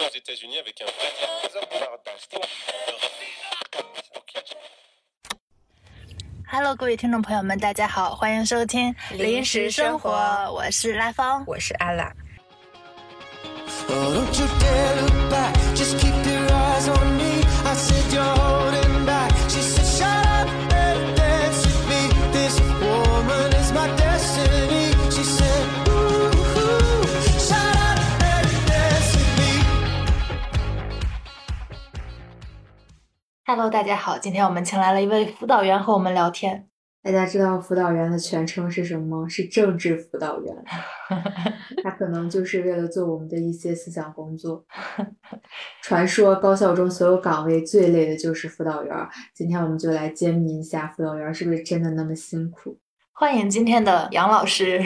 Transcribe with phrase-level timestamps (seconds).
[0.00, 1.12] aux États-Unis avec un vrai.
[6.48, 10.10] Hello，各位听众朋友们，大家好，欢迎收听《临时生活》，
[10.52, 11.44] 我是拉芳。
[11.46, 12.12] 我是阿拉。
[13.88, 14.26] Oh,
[33.48, 36.66] Hello，大家好，今天我们请来了一位辅导员和我们聊天。
[37.00, 39.28] 大家知道辅导员的全称是什么吗？
[39.28, 40.52] 是政治辅导员。
[41.84, 44.64] 他可能就是为了做我们的一些思想工作。
[45.80, 49.08] 传说高校中所有岗位最累的就是辅导员儿。
[49.32, 52.76] 今天我们就来揭秘一下辅导员儿是不是真的那么辛苦。
[53.12, 54.84] 欢迎今天的杨老师。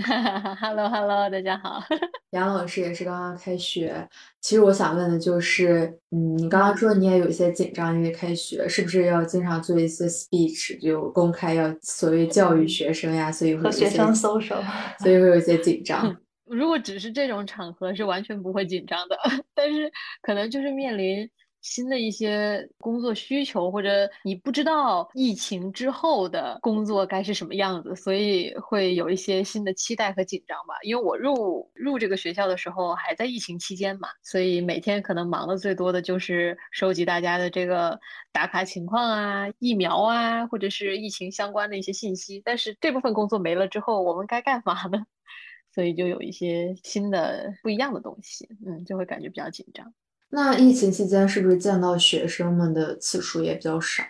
[0.60, 1.82] Hello Hello，大家好。
[2.30, 4.08] 杨老师也是刚刚开学，
[4.40, 14.62] 其实我想问的就是，嗯，你刚刚说你也有一些紧张，因为开学，是不是要经常做一些 speech，就公开要所谓教育学生呀，所以会有一些和学生 social，
[15.00, 16.16] 所以会有一些紧张。
[16.48, 19.16] 如果只是这种场合，是完全不会紧张的。
[19.54, 19.90] 但是
[20.22, 21.28] 可能就是面临
[21.62, 30.74] 新的一些工作需求，或者你不知道疫情之后的工作该是什么样子，所以会有一些新的期待和紧张吧。
[30.82, 37.98] 因为我入入这个学校的时候还在疫情期间嘛，所以每天可能忙的最多的就是收集大家的这个
[38.32, 42.40] 打卡情况啊、疫苗啊，或者是疫情相关的一些信息。
[42.44, 45.04] 但是这部分工作没了之后，我们该干嘛呢？
[45.72, 49.92] 所以就有一些新的不一样的东西，嗯，就会感觉比较紧张。
[50.30, 54.02] 那疫情期间是不是见到学生们的次数也比较少？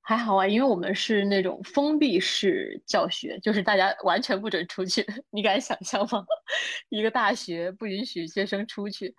[0.00, 5.04] 还好啊，因为我们是那种封闭式教学，就是大家完全不准出去。
[5.30, 6.24] 你敢想象吗？
[6.88, 9.14] 一个大学不允许学生出去，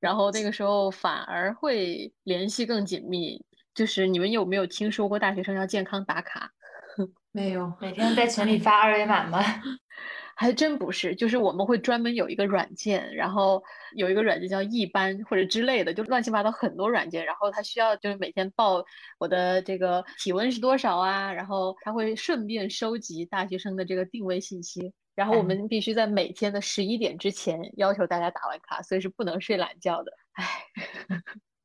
[0.00, 3.42] 然后那个时候反而会联系更紧密。
[3.74, 6.50] 就是你们有没有听说过大学生要健康打卡？
[7.32, 7.72] 没有。
[7.80, 9.42] 每天在群里发二维码吗？
[10.36, 13.62] 还真不是，就是我们会专门有一个软件，然后
[13.96, 18.84] 有一个软件叫易班或者之类的，就乱七八糟很多软件，然后它需要就是每天报
[19.18, 30.12] 我的这个体温是多少啊，然后它会顺便收集大学生的这个定位信息，然后我们必须在每天的十一点之前要求大家打完卡，所以是不能睡懒觉的。
[30.32, 30.46] 唉，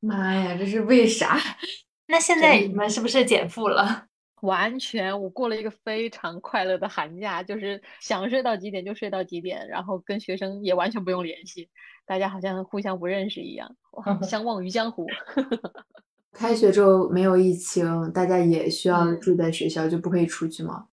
[0.00, 1.38] 妈呀，这是为啥？
[2.06, 4.06] 那现在你们是不是减负了？
[4.42, 11.68] 完全，我过了一个非常快乐的寒假，就是想睡到几点就睡到几点，然后跟学生也完全不用联系，
[12.06, 15.06] 大家好像互相不认识一样，哇相忘于江湖。
[16.32, 20.86] 开学之后没有疫情，大家也需要嗯住在学校，就不可以出去吗？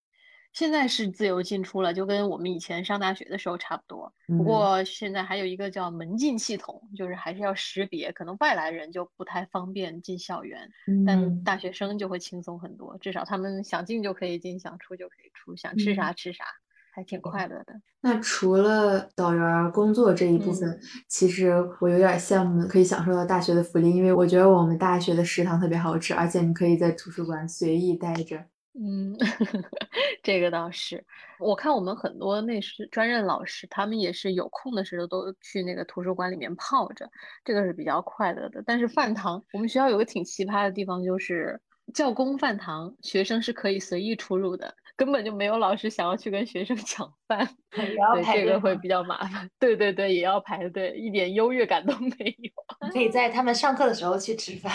[0.52, 4.12] 现在是自由进出了，就跟我们以前上大学的时候差不多。
[4.28, 10.68] 嗯不过现在还有一个叫门禁系统，就是还是要识别，可能外来人就不太方便进校园，
[11.06, 16.44] 但嗯，大学生就会轻松很多，至少他们想进就可以进，想出就可以出，想吃啥嗯吃啥，
[16.92, 17.80] 还挺快乐的。
[18.00, 28.44] 那除了导员儿工作这一部分，嗯其实我有点羡慕可以享受到大学的福利，因为我觉得我们大学的食堂特别好吃，而且你可以在图书馆随意待着。
[28.74, 29.16] 嗯，
[30.22, 31.04] 这个倒是，
[31.40, 37.08] 我看我们很多那是专任老师，他们也是有空的时候都去那个图书馆里面泡着，
[37.44, 38.62] 这个是比较快乐的。
[38.66, 41.60] 但是饭堂，我们学校有个挺奇葩的地方，就是
[41.92, 47.96] 教工饭堂，学生是可以随意出入的，根本就没有老师想要去跟学生 抢饭， 对，
[48.32, 49.50] 这个会比较麻烦。
[49.58, 52.90] 对对对，也要排队，一点优越感都没有。
[52.92, 54.72] 可以在他们上课的时候去吃饭。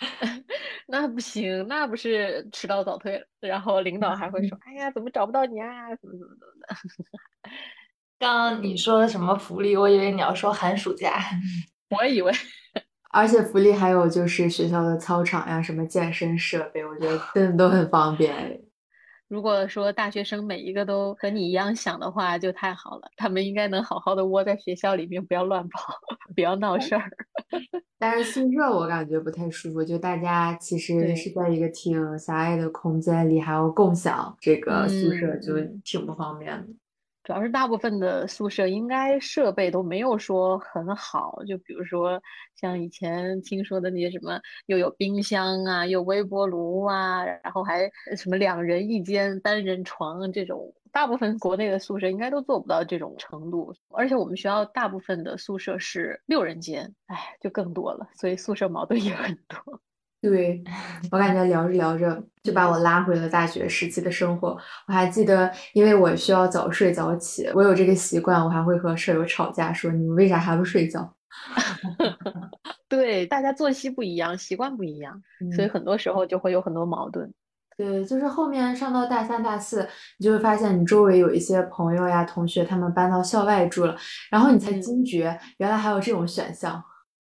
[0.88, 5.88] 那不行，那不是迟到早退了，然后领导还会说：“哎呀，怎么找不到你啊？
[5.96, 6.76] 怎么怎么怎么的。
[8.18, 9.76] 刚刚你说的什么福利？
[9.76, 11.20] 我以为你要说寒暑假。
[11.90, 12.32] ”我以为
[13.12, 18.69] 而且福利还有就是学校的操场呀，什么健身设备，我觉得真的都很方便。
[19.30, 23.08] 如果说大学生每一个都和你一样想的话，就太好了。
[23.16, 25.94] 他们应该能好好的窝在学校里面，不要乱跑，
[26.34, 27.08] 不要闹事儿。
[27.96, 36.66] 但是宿舍我感觉不太舒服，就大家其实对是在一个挺狭隘的空间里，还要共享这个宿舍，嗯就嗯挺不方便的。
[37.22, 42.20] 主要是大部分的宿舍应该设备都没有说很好，就比如说
[42.56, 53.74] 像以前听说的那些什么，又有冰箱啊，又微波炉啊，然后还什么两人一间单人床这种，大部分国内的宿舍应该都做不到这种程度。
[53.90, 59.80] 而且我们学校大部分的宿舍是六人间，哎，就更多了，所以宿舍矛盾也很多。
[60.22, 60.62] 对，
[61.10, 64.48] 我感觉聊着聊着就把我拉回了大学时期的生活。
[64.86, 71.14] 我还记得，因为我需要早睡早起，我有这个习惯，我还会和舍友吵架，说你们为啥还不睡觉？
[72.86, 75.22] 对，大家作息不一样，习惯不一样，
[75.56, 77.32] 所以嗯很多时候就会有很多矛盾。
[77.78, 79.88] 对，就是后面上到大三、大四，
[80.18, 83.96] 你就会发现你周围有一些朋友呀、同学，他们搬到校外住了，
[84.30, 86.84] 然后你才嗯惊觉原来还有这种选项。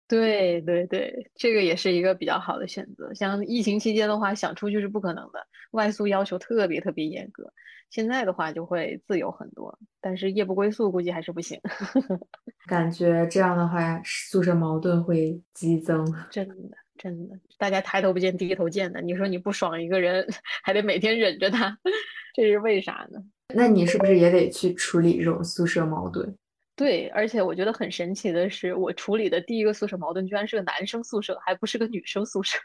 [0.09, 3.13] 对对对，这个也是一个比较好的选择。
[3.13, 7.53] 像疫情期间的话，想出去是不可能的，外宿要求特别特别严格。
[7.91, 11.61] 现在的话就会自由很多，但是夜不归宿估计还是不行。
[12.67, 16.05] 感觉这样的话，宿舍矛盾会激增。
[16.31, 19.01] 真的真的，大家抬头不见低头见的。
[19.01, 20.27] 你说你不爽一个人，
[20.65, 21.79] 还得每天忍着他，
[22.35, 23.23] 这是为啥呢？
[23.55, 26.37] 那你是不是也得去处理这种宿舍矛盾？
[26.79, 32.57] 对，而且我觉得很神奇的是，我处理的第一个宿舍矛盾居然是个男生宿舍，还不是个女生宿舍，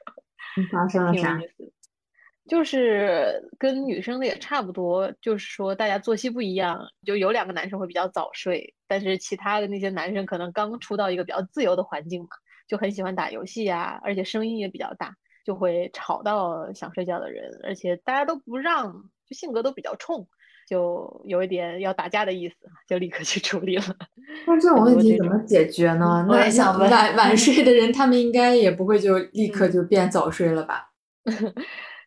[0.56, 1.48] 你 发生了啥挺有意？
[1.58, 1.74] 思。
[2.48, 12.28] 就是跟女生的也差不多，就是说大家作息不一样，就有两个男生会比较早睡，但是其他的那些男生可能刚出到一个比较自由的环境嘛，
[12.68, 18.92] 就很喜欢打游戏呀，而且声音也比较大，就会吵到想睡觉的人，而且大家都不让，
[19.28, 20.28] 就性格都比较冲，
[20.68, 22.56] 就有一点要打架的意思，
[22.88, 23.84] 就立刻去处理了。
[24.48, 26.26] 那这种问题怎么解决呢？
[26.30, 30.90] 我那想问晚晚睡的人，他们应该也不会就立刻嗯就变早睡了吧？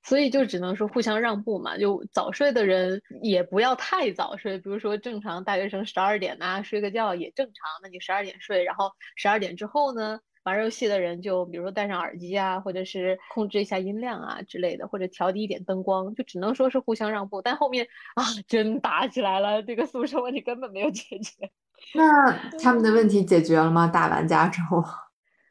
[0.02, 17.42] 所以就只能说互相让步嘛，就早睡的人也不要太早睡，比如说正常大学生十二点呐、睡个觉也正常，那你十二点睡，然后十二点之后呢，玩游戏的人就比如说戴上耳机啊，或者是控制一下音量啊之类的，或者调低一点灯光，就只能说是互相让步。
[17.42, 21.50] 但后面啊，真打起来了，这个宿舍问题根本没有解决。
[21.94, 23.88] 那他们的问题解决了吗？
[23.88, 24.84] 打完架之后，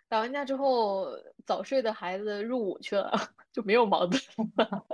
[0.07, 1.07] 打完架之后，
[1.45, 3.11] 早睡的孩子入伍去了，
[3.51, 4.21] 就没有矛盾。
[4.57, 4.85] 了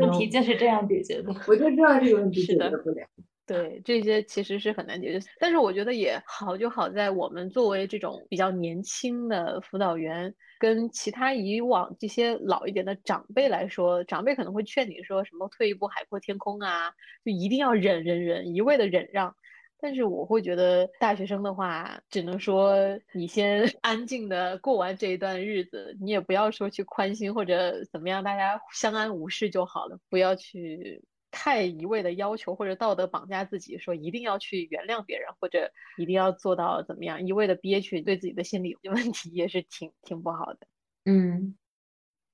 [0.00, 1.30] 问题就是这样解决的。
[1.46, 3.06] 我就知道这个问题解决不了。
[3.52, 16.90] 对，这些其实是很难解决，但是我觉得也好就好在我们作为这种比较年轻的辅导员，跟其他以往这些老一点的长辈来说，长辈可能会劝你说什么退一步海阔天空啊，
[17.26, 19.34] 就一定要忍忍忍，一味的忍让。
[19.78, 22.74] 但是我会觉得大学生的话，只能说
[23.12, 31.02] 你先 安静的过完这一段日子，你也不要说去宽心或者怎么样，大家相安无事就好了，不要去
[31.32, 40.66] 太一味的要求或者道德绑架自己，说一定要去原谅别人或者一定要做到怎么样，一味的憋屈，对自己的心理问题也是挺挺不好的。
[41.06, 41.56] 嗯，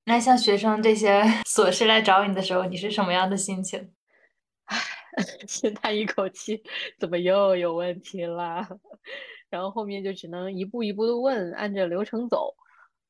[0.05, 3.91] 那像学生这些 琐事来找你的时候，你是什么样的心情？
[4.65, 4.77] 唉
[5.47, 6.61] 先叹一口气，
[6.99, 8.69] 怎么又有问题啦？
[9.49, 12.53] 然后后面就只能一步一步的问，按着流程走。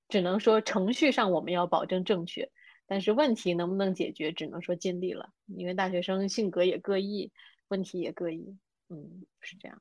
[0.07, 2.49] 只能说程序上我们要保证正确，
[2.89, 5.29] 但是问题能不能解决，只能说尽力了。
[5.45, 7.31] 因为大学生性格也各异，
[7.67, 8.57] 问题也各异，
[8.89, 9.77] 嗯，是这样。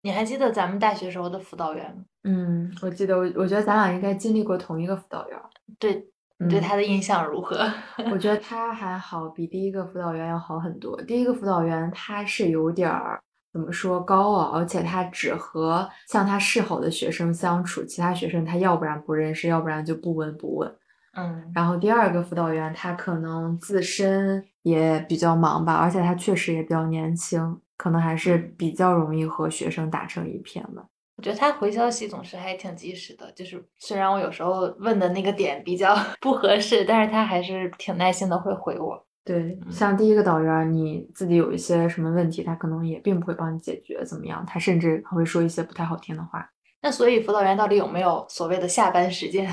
[0.00, 2.04] 你还记得咱们大学时候的辅导员吗？
[2.24, 5.38] 嗯，我记得我我觉得咱俩应该经历过同一个辅导员。
[5.78, 5.94] 对，
[6.38, 7.70] 你对嗯他的印象如何？
[8.10, 11.00] 我觉得他还好，比第一个辅导员要好很多。
[11.02, 20.74] 第一个辅导员他是有点儿怎么说高傲，而且他只和向他示好的学生相处，其他学生他要不然不认识，要不然就不闻不问。
[21.14, 30.82] 嗯，然后第二个辅导员他可能自身也比较忙吧，而且他确实也比较年轻，可能还是比较容易和学生打成一片的。
[31.18, 39.06] 我觉得他回消息总是还挺及时的，就是虽然我有时候问的那个点比较 不合适，但是他还是挺耐心的会回我。
[39.24, 44.42] 对，嗯像第一个导员，你自己有一些什么问题，他可能也并不会帮你解决，怎么样？
[44.46, 46.50] 他甚至还会说一些不太好听的话，
[46.80, 49.48] 那所以辅导员到底有没有所谓的下班时间？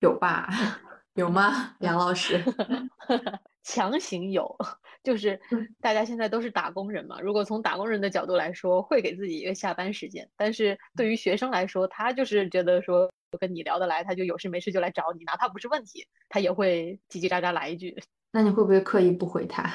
[0.00, 0.48] 有吧？
[1.14, 1.74] 有吗？
[1.80, 2.42] 杨老师？
[3.64, 4.56] 强行有，
[5.04, 5.38] 就是
[5.80, 7.20] 大家现在都是打工人嘛。
[7.20, 17.96] 如果从打工人的角度来说，会给自己一个下班时间，但是对于学生来说，他就是觉得说跟你聊得来，他就有事没事就来找你，哪怕不是问题，他也会叽叽喳喳来一句。
[18.32, 19.70] 那你会不会刻意不回他？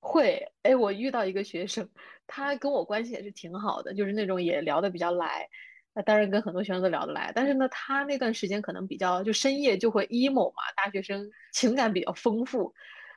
[0.00, 1.88] 会，哎，我遇到一个学生，
[2.26, 5.48] 他跟我关系也是挺好的，就是那种也聊得比较来。
[5.94, 12.74] 那当然跟很多学生都聊得来，但是呢，他那段时间可能比较就深夜就会 emo 嘛，大学生情感比较丰富。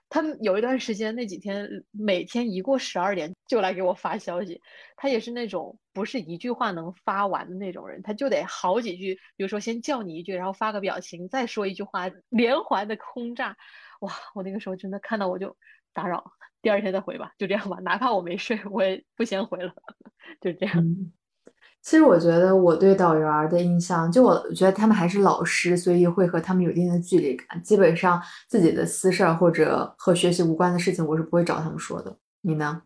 [0.10, 4.62] 他们有一段时间那几天每天一过十二点就来给我发消息，
[4.96, 13.58] 他也是那种不是一句话能发完的那种人，他就得好几句，比如说先叫你一句，然后发个表情，再说一句话，连环的轰炸。
[14.00, 15.58] 哇，我那个时候真的看到我就
[15.92, 16.24] 打扰，
[16.62, 19.74] 第二天再回吧，就这样吧，哪怕我没睡，我也不先回了，
[20.40, 20.86] 就这样。
[21.88, 27.64] 其实我觉得我对导员儿的印象，就我觉得他们还是老师，所以会和他们有一定的距离感。
[27.64, 32.14] 基本上自己的私事儿或者和学习无关的事情，我是不会找他们说的。
[32.42, 32.82] 你呢？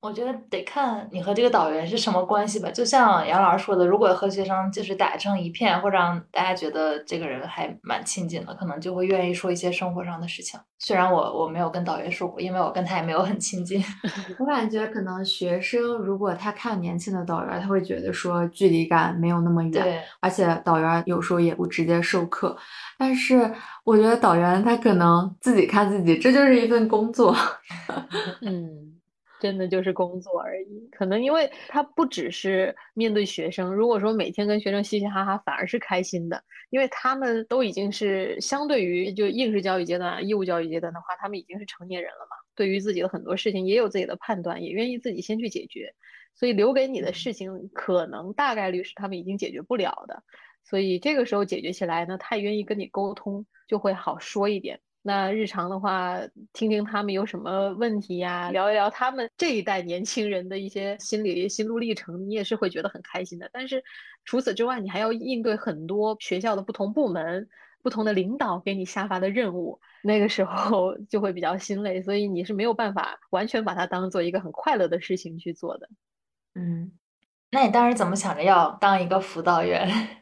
[0.00, 2.70] 我觉得得看你和这个导员是什么关系吧。
[2.70, 10.58] 就像杨老师说的，如果和学生就是打成一片，或者让大家觉得这个人还蛮亲近的，可能就会愿意说一些生活上的事情。
[10.78, 13.84] 虽然我我没有跟导员说过，因为我跟他也没有很亲近。
[14.40, 22.56] 我感觉可能学生如果他看年轻的导员，他会觉得说距离感没有那么远，而且导员有时候也不直接授课。
[22.96, 23.52] 但是
[23.84, 27.36] 我觉得导员他可能自己看自己，这就是一份工作。
[28.40, 28.99] 嗯，
[29.40, 30.88] 真的就是工作而已。
[30.92, 42.36] 可能因为他不只是面对学生，如果说每天跟学生嘻嘻哈哈，反而是开心的，因为他们都已经是相对于就应试教育阶段、义务教育阶段的话，他们已经是成年人了嘛。
[42.54, 45.94] 对于自己的很多事情也有自己的判断，也愿意自己先去解决。
[46.34, 50.22] 所以留给你的事情，可能大概率是他们已经解决不了的。
[50.62, 54.80] 所以这个时候解决起来呢，他也愿意跟你沟通，就会好说一点。
[55.02, 56.18] 那日常的话，
[56.52, 63.48] 听听他们有什么问题呀，聊一聊他们这一代年轻人的一些心理心路历程，你也是会觉得很开心的。
[63.50, 63.82] 但是
[64.26, 67.48] 除此之外，你还要应对很多学校的不同部门、
[67.82, 75.88] 不同的领导给你下发的任务，那个时候就会比较心累，所以你是没有办法完全把它当做一个很快乐的事情去做的。
[76.54, 76.92] 嗯，
[77.50, 80.19] 那你当时怎么想着要当一个辅导员？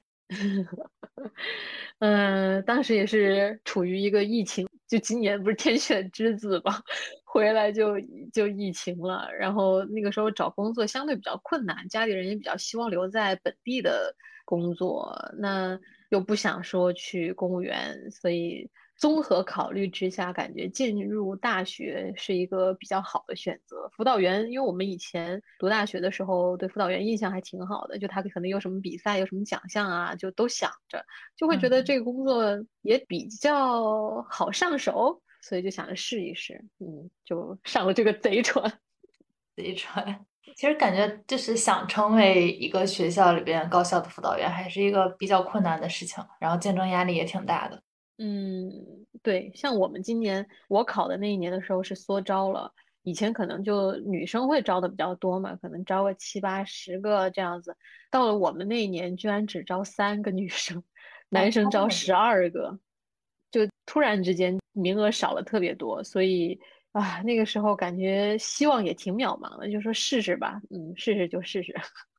[2.01, 6.83] 嗯， 当时也是处于一个疫情，就今年不是天选之子嘛，
[7.25, 7.95] 回来就
[8.33, 15.79] 就疫情了，然后那个时候找工作相对比较困难，家里人也比较希望留在本地的工作，那
[16.11, 18.71] 又不想说去公务员，所以。
[18.99, 23.89] 综合考虑之下，感觉进入大学是一个比较好的选择。
[23.97, 31.03] 辅导员，因为我们以前读大学的时候，对辅导员印象还挺好的，就他可能有什么比赛、有什么奖项啊，就都想着，
[31.37, 32.45] 就会觉得这个工作
[32.83, 38.81] 也比较好上手，所以就想着试一试，嗯，就上了这个贼船。
[39.55, 40.27] 贼船，
[40.57, 47.81] 其实感觉就是想成为一个学校里边高校的辅导员，还是一个比较困难的事情，然后竞争压力也挺大的。
[48.19, 48.71] 嗯，
[49.23, 52.73] 对，像我们今年我考的那一年的时候是缩招了，
[53.03, 57.77] 以前可能就女生会招的比较多嘛，可能招个七八十个这样子，
[58.11, 60.83] 到了我们那一年居然只招三个女生，
[61.29, 62.79] 男生招十二个，
[63.53, 66.59] 就突然之间名额少了特别多，所以
[66.91, 71.73] 啊，那个时候感觉希望也挺渺茫的，就说试试吧，嗯，试试就试试，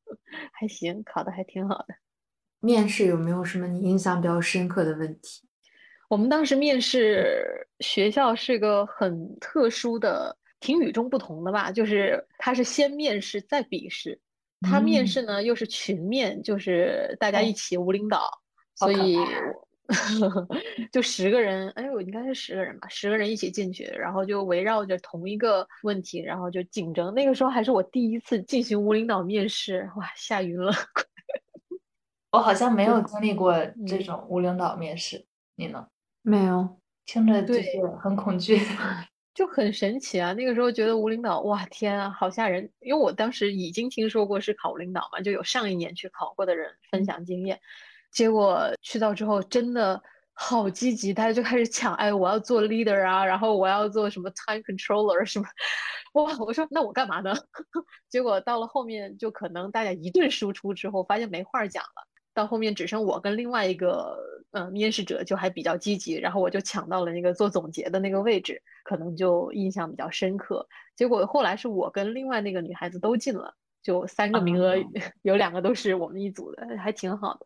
[0.53, 1.95] 还行，考的还挺好的。
[2.61, 5.48] 面试有没有什么你印象比较深刻的问题？
[6.09, 14.19] 我们当时面试学校是个很特殊的，挺与众不同的吧，就是他是先面试再笔试，
[14.61, 18.27] 他面试呢又是群面，就是大家一起无领导，
[18.73, 19.19] 所以
[20.91, 27.13] 就十个人，哎呦，应该是十个人吧，十个人一起进去，然后就围绕着同一个问题，然后就竞争。
[27.13, 30.73] 那个时候还是我第一次进行无领导面试，哇，吓晕了。
[32.33, 33.55] 我好像没有经历过
[33.87, 35.23] 这种无领导面试，
[35.55, 35.87] 你呢？
[36.29, 37.63] 没有，听着就是
[38.03, 38.59] 很恐惧，
[39.33, 40.31] 就很神奇啊！
[40.33, 42.71] 那个时候觉得无领导，哇天啊，好吓人！
[42.81, 47.59] 因为我当时已经听说过是考无领导嘛，就有上一年去考过的人分享经验，
[48.11, 49.99] 结果去到之后真的
[50.33, 55.47] 好积极，大家就开始抢，哎，我要做 leader 啊，然后我要做什么 time controller 什么，
[56.13, 56.37] 哇！
[56.37, 57.33] 我说那我干嘛呢？
[58.07, 62.07] 结果到了后面就可能大家一顿输出之后，发现没话讲了。
[62.31, 64.15] 到后面只剩我跟另外一个
[64.51, 70.67] 呃面试者就还比较积极，然后我就抢到了那个做总结的那个位置，可能就印象比较深刻。
[70.95, 73.53] 结果后来是我跟另外那个女孩子都进了，
[73.83, 74.75] 就三个名额
[75.21, 77.45] 有两个都是我们一组的，还挺好的。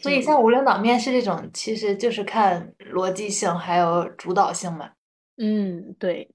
[0.00, 4.90] 所以像无领导面试这种，其实就是看逻辑性还有主导性嘛。
[5.36, 6.28] 嗯，对。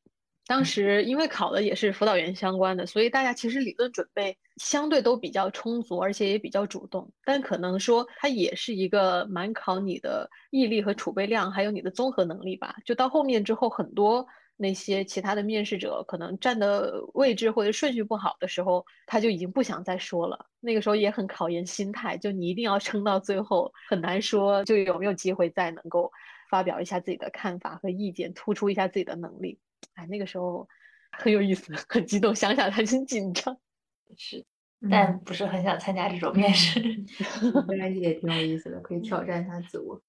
[0.50, 7.08] 当时因为考的也是辅导员相关的，所以大家其实理论准备相对都比较充足，而且也比较主动。
[7.24, 12.76] 但可能说它也是一个蛮考你的毅力和储备量，还有你的综合能力吧。
[12.84, 14.26] 就到后面之后，很多
[14.58, 20.48] 那些其他的面试者可能站的位置或者顺序不好的时候，他就已经不想再说了。
[20.60, 26.12] 那个时候也很考验心态，就你一定要撑到最后，很难说就有没有机会再能够
[26.50, 29.60] 发表一下自己的看法和意见，突出一下自己的能力。
[30.00, 30.66] 哎，那个时候
[31.12, 33.58] 很有意思，很激动，想想还真紧张。
[34.16, 34.46] 是，
[34.90, 36.80] 但不是很想参加这种面试。
[37.70, 40.02] 应该也挺有意思的，可以挑战一下自我。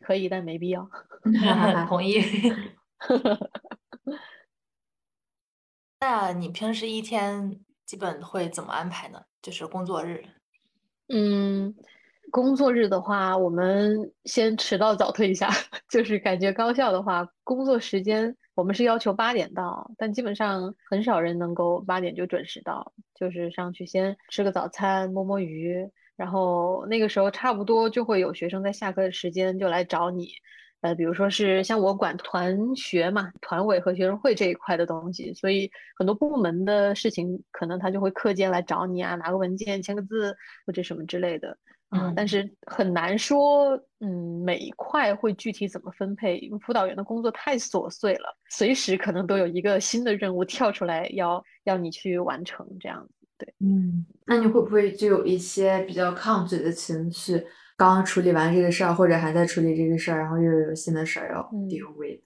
[0.00, 0.88] 可以，但没必要。
[1.88, 2.20] 同意。
[6.00, 9.22] 那你平时一天基本会怎么安排呢？
[9.40, 10.24] 就是工作日。
[11.08, 11.72] 嗯。
[12.30, 15.48] 工作日的话，我们先迟到早退一下。
[15.88, 30.30] 就是感觉高校的话，工作时间我们是要求八点到，但基本上很少人能够八点就准时到，就是上去先吃个早餐，摸摸鱼，然后那个时候差不多就会有学生在下课的时间就来找你。
[30.80, 40.36] 呃，比如说是像我管团学嘛，团委和学生会这一块的东西，所以很多部门的事情，可能他就会课间来找你啊，拿个文件签个字
[40.66, 41.56] 或者什么之类的
[41.88, 42.12] 啊。
[42.16, 53.26] 但是很难说，嗯，每一块会具体怎么分配，因为辅导员的工作太琐碎了，随时可能都有一个新的任务跳出来要要你去完成这样子。
[53.38, 57.44] 对，嗯，那你会不会就有一些比较抗拒的情绪？
[57.76, 62.20] 刚刚处理完这个事儿，或者还在处理这个事儿，然后又有新的事儿要 deal with，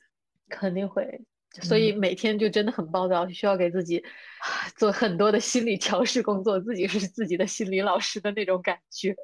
[0.48, 1.22] 肯定会。
[1.60, 4.02] 所以每天就真的很暴躁，需要给自己
[4.76, 9.14] 做很多的心理调试工作，自己是自己的心理老师的那种感觉。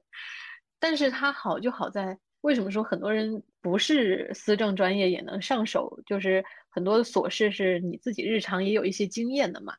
[0.79, 6.01] 但是它好就好在，为什么说很多人不是思政专业也能上手？
[6.07, 9.75] 就是很多琐事是你自己日常也有一些经验的嘛。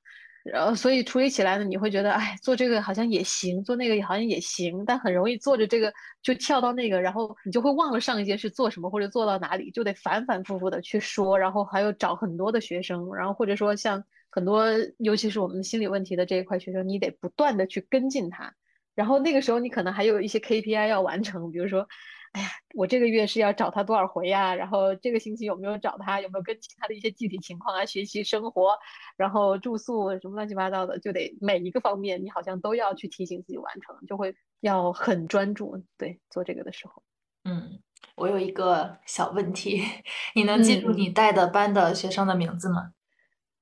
[0.52, 14.66] 然后，所以处理起来呢，你会觉得，哎，做这个好像也行，做那个好像也行，但很容易做着这个就跳到那个，然后你就会忘了上一件是做什么或者做到哪里，就得反反复复的去说，然后还有找很多的学生，然后或者说像很多，
[14.98, 18.54] 尤其是我们心理问题的这一块学生，你得不断的去跟进他，
[18.96, 21.88] 然后那个时候你可能还有一些 KPI 要完成，比如说。
[22.34, 24.54] 哎呀，我这个月是要找他多少回呀？
[24.56, 26.22] 然后这个星期有没有找他？
[26.22, 27.86] 有没有跟其他的一些具体情况啊？
[27.86, 28.78] 学习生活，
[29.18, 35.84] 然后住宿什么乱七八糟的，就得每一个方面你好像都要去提醒自己完成，就会要很专注。
[35.98, 37.02] 对，做这个的时候，
[37.46, 37.80] 嗯，
[38.16, 39.82] 我有一个小问题，
[40.36, 42.92] 你能记住你带的班的学生的名字吗？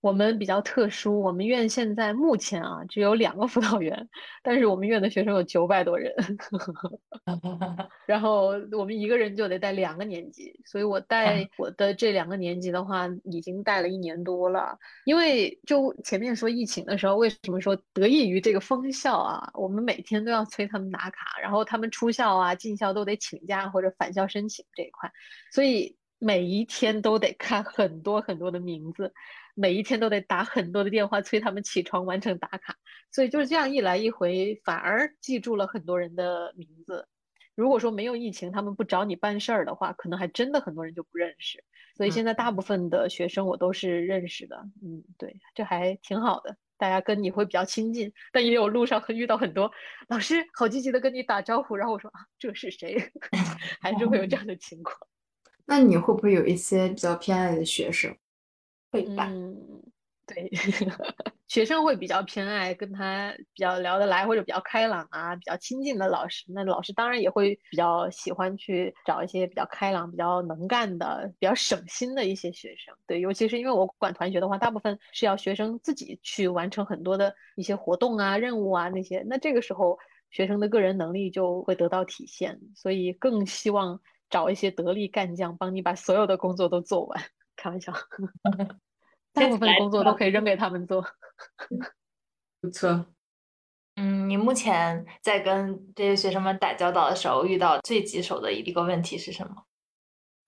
[0.07, 4.07] 我们比较特殊，我们院现在目前啊只有两个辅导员，
[4.41, 6.13] 但是我们院的学生有九百多人，
[8.07, 14.79] 然后我们一个人就得带两个年级，所以我带 我的这两个年级的话，已经带了一年多了。
[15.03, 19.51] 因为就前面说疫情的时候，为什么说得益于这个封校啊？
[19.55, 25.11] 我们每天都要催他们打卡，然后他们出校啊、进校都得请假或者返校申请这一块，
[25.51, 29.13] 所以每一天都得看很多很多的名字。
[29.59, 32.75] 每一天都得打很多的电话催他们起床完成打卡，
[33.11, 37.07] 所以就是这样一来一回，反而记住了很多人的名字。
[37.55, 41.63] 如果说没有疫情，他们不找你办事儿的话，可能还真的很多人就不认识。
[41.95, 48.13] 所以现在大部分的学生我都是认识的，嗯，对，这还挺好的，大家跟你会比较亲近。
[48.31, 49.71] 但也有路上会遇到很多
[50.07, 53.11] 老师好积极的跟你打招呼，然后我说啊，这是谁？
[53.81, 54.95] 还是会有这样的情况。
[55.67, 58.15] 那你会不会有一些比较偏爱的学生？
[58.89, 59.83] 会吧，嗯，
[60.25, 60.49] 对，
[61.47, 66.45] 学生会比较偏爱跟他比较聊得来或者比较开朗啊，比较亲近的老师。
[66.53, 72.95] 那老师当然也会比较喜欢去找一些比较开朗、比较能干的、比较省心的一些学生。
[73.05, 79.21] 对，尤其是因为我管团学的话，大部分是要学生自己去完成很多的一些活动啊、任务啊那些。
[79.27, 79.99] 那这个时候，
[80.31, 87.23] 学生的个人能力就会得到体现，所以更希望找一些得力干将，帮你把所有的工作都做完。
[87.55, 87.93] 开玩笑，
[89.33, 91.05] 大部分工作都可以扔给他们做。
[92.61, 93.05] 不错。
[93.95, 99.55] 嗯，你目前在跟这些学生们打交道的时候，遇到最棘手的一个问题是什么？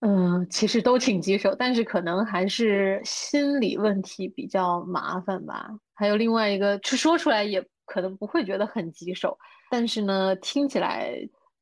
[0.01, 5.67] 嗯，其实都挺棘手，但是可能还是心理问题比较麻烦吧。
[5.95, 9.37] 还有另外一个，去说出来也可能不会觉得很棘手，
[9.69, 11.11] 但是呢，听起来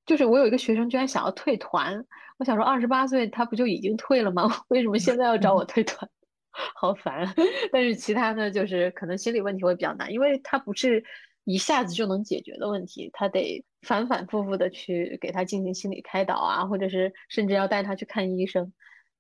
[0.08, 2.04] 就是我有一个学生居然想要退团。
[2.40, 4.50] 我想说，二十八岁他不就已经退了吗？
[4.70, 6.10] 为什么现在要找我退团？
[6.76, 7.32] 好烦。
[7.72, 11.04] 但是其他呢，就是可能心理问题会比较难，因为他不是
[11.44, 18.72] 一下子就能解决的问题，他得反反复复的去给他进行心理开导啊，或者是甚至要带他去看医生。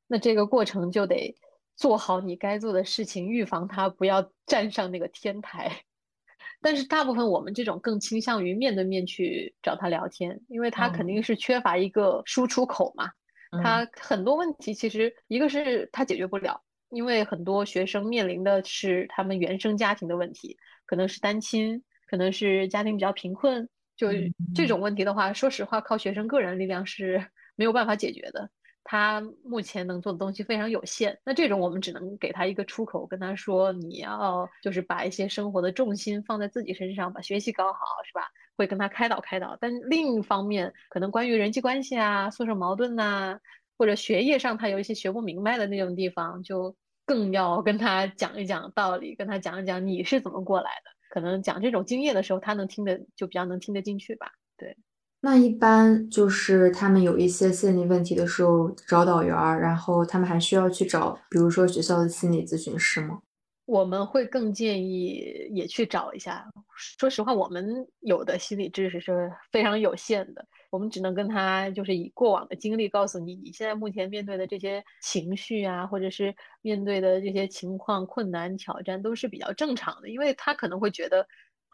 [0.08, 1.36] 那这个过程就得
[1.76, 5.84] 做好你该做的事情，预防他不要站上那个天台。
[6.67, 13.10] 但是大部分我们这种更倾向于面对面去找他聊天，因为他肯定是缺乏一个输出口嘛。
[13.63, 23.69] 他很多问题其实一个是他解决不了，因为很多学生面临的是他们原生家庭的问题，可能是单亲，可能是家庭比较贫困。
[23.95, 24.10] 就
[24.53, 27.25] 这种问题的话，说实话，靠学生个人力量是
[27.56, 28.49] 没有办法解决的。
[28.89, 38.21] 他目前能做的东西非常有限，那这种我们只能给他一个出口，跟他说你要就是把一些生活的重心放在自己身上，把学习搞好，是吧？
[38.56, 39.58] 会跟他开导开导。
[39.60, 43.38] 但另一方面，可能关于人际关系啊、宿舍矛盾呐，
[43.78, 46.73] 或者学业上他有一些学不明白的那种地方，就
[47.06, 50.91] 更要跟他讲一讲道理，跟他讲一讲你是怎么过来的。
[51.10, 54.32] 可能讲这种经验的时候，他能听得就比较能听得进去吧。
[54.56, 54.78] 对。
[55.29, 63.19] 那一般就是他们有一些心理问题的时候找导员儿，然后他们还需要去找，比如说学校的心理咨询师吗？
[63.65, 66.45] 我们会更建议也去找一下。
[66.97, 81.27] 说实话，我们有的心理知识是非常有限的，我们只能跟他就是以过往的经历告诉你，你现在目前面对的这些情绪啊，或者是面对的这些情况、困难、挑战都是比较正常的，因为他可能会觉得。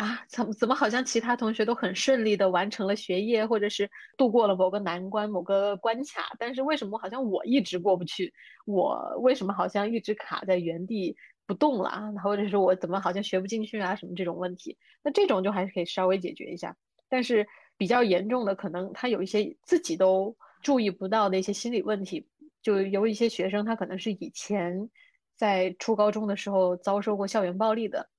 [0.04, 8.34] 啊，怎么怎么好像其他同学都很顺利的完成了学业，或者是度过了某个难关、某个关卡，但是为什么好像我一直过不去？
[8.66, 11.16] 我为什么好像一直卡在原地
[11.48, 12.12] 不动了啊？
[12.22, 13.96] 或者是我怎么好像学不进去啊？
[13.96, 14.78] 什么这种问题？
[15.02, 16.76] 那这种就还是可以稍微解决一下。
[17.08, 22.28] 但是比较严重的，可能他有一些自己都注意不到的一些心理问题，
[22.62, 24.90] 就有一些学生他可能是以前
[25.38, 28.10] 在初高中的时候遭受过校园暴力的。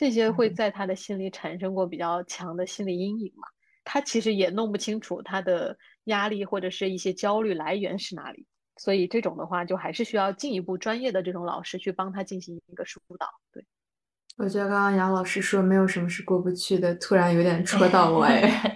[0.00, 3.46] 这些会在他的心里产生过比较强的心理阴影嘛？
[3.84, 8.46] 他其实也弄不清楚他的压力或者是一些焦虑来源是哪里，
[8.78, 13.26] 所以这种的话就还是需要进一步专业的这种老师去帮他进行一个疏导。
[13.52, 13.62] 对，
[14.38, 18.74] 我觉得刚刚杨老师说没有什么是过不去的，突然有点戳到我 哎。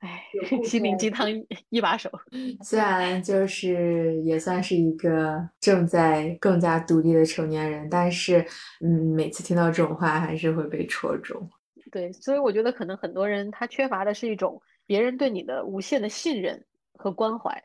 [0.00, 0.24] 哎，
[0.64, 1.28] 心灵鸡汤
[1.68, 2.10] 一把手。
[2.64, 8.44] 虽然就是也算是一个正在更加独立的成年人，但是，
[8.80, 11.48] 嗯，每次听到这种话还是会被戳中。
[11.92, 17.62] 对，所以我觉得可能很多人他缺乏的是一种别人对你的无限的信任和关怀，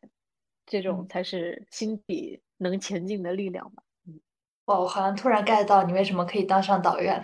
[0.65, 3.83] 这种才是心底能前进的力量吧。
[4.07, 4.19] 嗯，
[4.65, 7.23] 哇，我好像突然 get 到你为什么可以当上导员。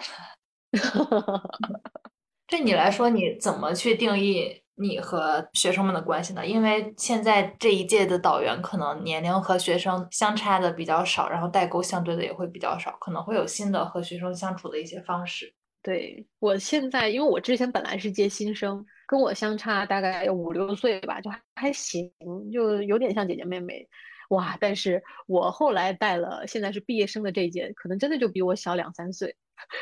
[2.47, 4.61] 对你来说，你怎么去定义？
[4.81, 6.45] 你和学生们的关系呢？
[6.45, 15.53] 因为现在这一届的导员可能年龄和学生相差的比较少，然后代沟相对的也会比较少，可能会有新的和学生相处的一些方式。
[15.83, 22.11] 对我现在，因为我之前本来是接新生，跟我相差大概有五六岁吧，就还还行，
[22.51, 23.87] 就有点像姐姐妹妹。
[24.29, 24.55] 哇！
[24.61, 29.35] 但是我后来带了现在是毕业生的这一届，可能真的就比我小两三岁。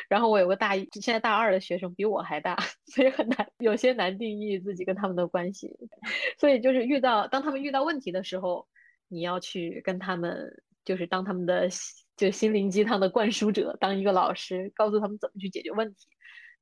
[0.08, 2.58] 然后我有个大一，现在大二的学生比我还大，
[2.94, 5.76] 所以很难，有些难定义自己跟他们的关系。
[6.38, 8.68] 所以就是遇到，当他们遇到问题的时候，
[9.08, 11.70] 你要去跟他们，就是当他们的
[12.18, 16.08] 就心灵鸡汤的灌输者，当一个老师，告诉他们怎么去解决问题。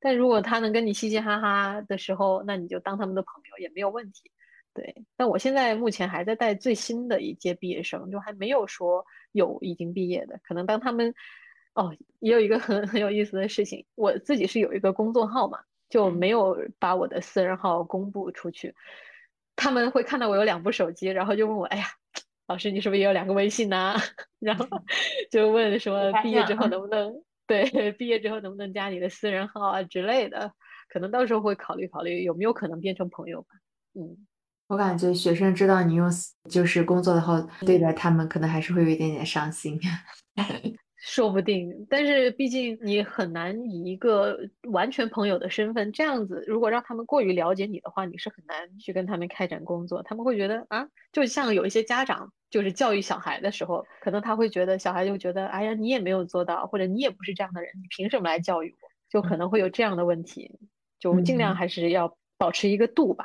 [0.00, 4.30] 但如果他能跟你嘻嘻哈哈的时候，那你就当他们的朋友也没有问题。
[4.74, 11.14] 对，但我现在目前还在带最新的一届毕业生，就还没有说有已经毕业的，可能当他们。
[11.78, 18.74] 哦，也有一个很 很有意思的事情，我自己是有一个公众号嘛，就没有把我的私人号公布出去。
[19.54, 21.84] 他们会看到我有两部手机，然后就问我：“哎呀，
[22.48, 23.94] 老师，你是不是也有两个微信呢？”
[24.40, 24.66] 然后
[25.30, 27.12] 就问说：“毕业之后能不能
[27.46, 30.52] 对毕业之后能不能加你的私人号啊之类的？”
[30.90, 33.48] 可能到时候会考虑考虑有没有可能变成朋友吧。
[33.94, 34.26] 嗯，
[34.66, 36.10] 我感觉学生知道你用
[36.48, 39.78] 就是工作的号对待他们，可能还是会有一点点伤心。
[41.00, 44.36] 说不定，但是毕竟你很难以一个
[44.72, 50.02] 完全朋友的身份这样子，如果让他们过于了解你的话，你是很难去跟他们开展工作。
[50.02, 58.88] 他们会觉得啊，就像有一些家长就是教育小孩的时候，可能他会觉得小孩就觉得，哎呀，你也没有做到，或者你也不是这样的人，你凭什么来教育我？
[59.08, 60.58] 就可能会有这样的问题，
[60.98, 63.24] 就尽量还是要保持一个度吧。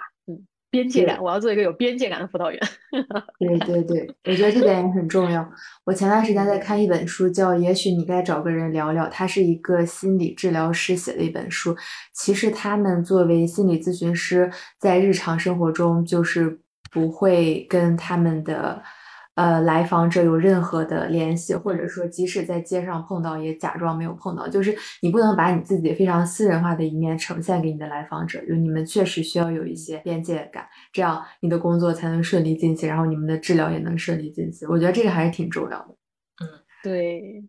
[0.73, 2.59] 边界感，我要做一个有边界感的辅导员。
[3.38, 5.47] 对对对，我觉得这点也很重要。
[5.83, 11.77] 我前段时间在看一本书，叫《也许你该找个人聊聊》，它是一个心理治疗师写的一本书。
[12.12, 16.59] 其实他们作为心理咨询师，在日常生活中就是
[16.91, 18.81] 不会跟他们的。
[19.36, 24.48] 呃，来访者有任何的联系，或者说即使在街上碰到，也假装没有碰到。
[24.48, 34.67] 就是你不能把你自己非常私人化的一面呈现给你的来访者，就你们确实需要有一些边界感，这样你的工作才能顺利进行，然后你们的治疗也能顺利进行。
[34.69, 35.96] 我觉得这个还是挺重要的。
[36.43, 36.48] 嗯，
[36.84, 37.43] 对。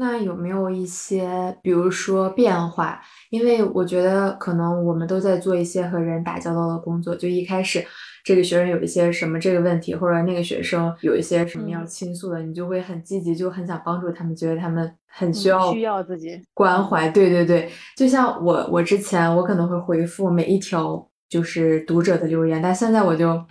[0.00, 3.00] 那有没有一些，比如说变化？
[3.30, 7.84] 因为我觉得可能我们都在做一些和人打交道的工作，就一开始。
[8.28, 17.08] 这个学生有一些什么这个问题，或者那个学生有一些什么要倾诉的，你就会很积极，就很想帮助他们，觉得他们很需要需要自己关怀。
[17.08, 23.42] 对对对，就像我我之前我可能会回复每一条就是读者的留言，但现在我就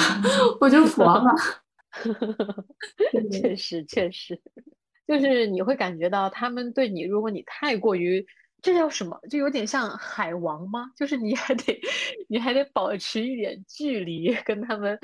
[0.62, 1.30] 我就佛了。
[3.30, 4.40] 确实确实，
[5.06, 8.26] 就是你会感觉到他们对你，如果你太过于
[8.62, 9.20] 这叫什么？
[9.30, 10.90] 就有点像海王吗？
[10.96, 11.80] 就是你还得，
[12.28, 14.98] 你还得保持一点距离，跟他们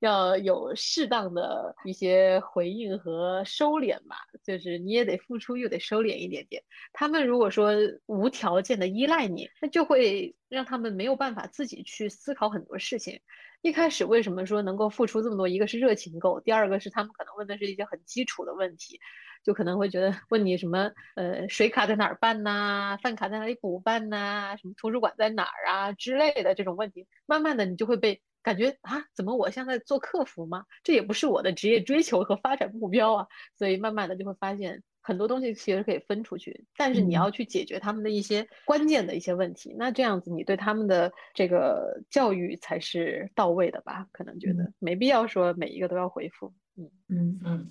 [0.00, 4.16] 要有适当的一些回应和收敛吧。
[4.44, 6.62] 就是你也得付出，又得收敛一点点。
[6.92, 7.72] 他们如果说
[8.06, 13.18] 无条件的依赖你，那就会让他们没有办法自己去思考很多事情。
[13.62, 15.48] 一开始为什么说能够付出这么多？
[15.48, 19.00] 一个是热情够，第二个是他们可能问的是一些很基础的问题。
[19.46, 22.98] 就可能会觉得问你什么，呃，水卡在哪儿办呐？
[23.00, 24.56] 饭卡在哪里补办呐？
[24.60, 30.64] 什么图书馆在哪儿啊之类的这种问题，慢慢的你就会被感觉啊，怎么我现在做客服吗？
[30.82, 33.26] 这也不是我的职业追求和发展目标啊。
[33.56, 44.08] 所以慢慢的就会发现很多东西其实可以分出去，但是你要去解决他们的一些关键的一些问题，那这样子你对他们的这个教育才是到位的吧？
[44.10, 47.70] 可能觉得没必要说每一个都要回复，嗯嗯嗯。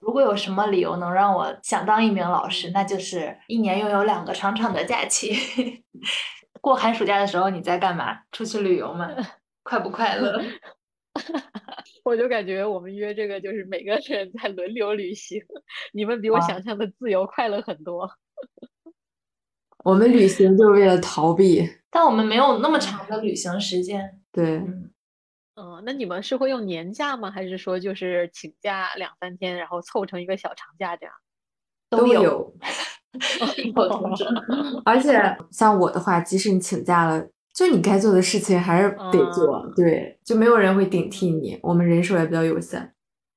[0.00, 5.32] 如果有什么理由能让我想当一名老师，那就是一年拥有两个长长的假期。
[6.60, 8.18] 过寒暑假的时候你在干嘛？
[8.32, 9.08] 出去旅游吗？
[9.62, 10.42] 快不快乐？
[12.04, 15.42] 我就感觉我们约这个就是每个人在轮流旅行，
[15.92, 18.08] 你们比我想象的自由快乐很多。
[19.84, 24.20] 我们旅行就是为了逃避，但我们没有那么长的旅行时间。
[24.32, 24.58] 对。
[24.58, 24.90] 嗯，
[25.84, 27.30] 那你们是会用年假吗？
[27.30, 31.14] 还是说就是请假两三天，然后凑成一个小长假这样？
[31.90, 32.54] 都有，
[33.56, 34.28] 异口同声。
[34.84, 41.58] 而且像我的话，即使你请假了，就你该做的事情还是得做，对，就没有人会顶替你。
[41.62, 42.94] 我们人手也比较有限。